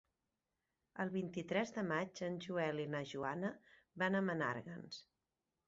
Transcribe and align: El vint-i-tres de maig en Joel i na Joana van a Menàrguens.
El 1.03 1.11
vint-i-tres 1.15 1.73
de 1.75 1.83
maig 1.91 2.23
en 2.29 2.41
Joel 2.47 2.81
i 2.85 2.87
na 2.95 3.03
Joana 3.13 3.55
van 4.05 4.17
a 4.17 4.25
Menàrguens. 4.33 5.01